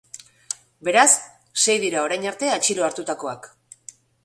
[0.87, 1.11] Beraz,
[1.65, 3.49] sei dira orain arte atxilo hartutakoak.